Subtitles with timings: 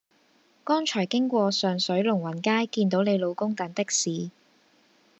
[0.63, 4.31] 剛才經過上水龍運街見到你老公等的士